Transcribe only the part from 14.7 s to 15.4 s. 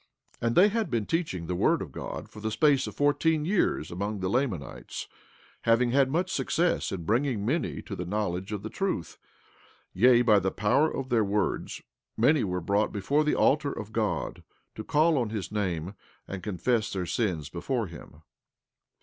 to call on